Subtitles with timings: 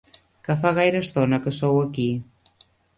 [0.47, 2.11] Que fa gaire estona que sou aquí?